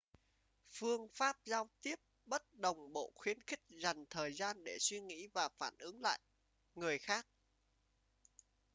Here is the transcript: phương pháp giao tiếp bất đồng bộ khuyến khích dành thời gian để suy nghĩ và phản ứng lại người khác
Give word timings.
phương 0.69 1.07
pháp 1.13 1.35
giao 1.45 1.69
tiếp 1.81 1.95
bất 2.25 2.53
đồng 2.53 2.93
bộ 2.93 3.11
khuyến 3.15 3.39
khích 3.47 3.59
dành 3.69 4.05
thời 4.09 4.33
gian 4.33 4.63
để 4.63 4.77
suy 4.79 4.99
nghĩ 5.01 5.27
và 5.33 5.49
phản 5.49 5.77
ứng 5.79 6.01
lại 6.01 6.19
người 6.75 6.97
khác 6.99 7.27